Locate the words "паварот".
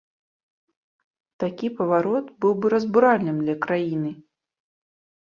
1.81-2.31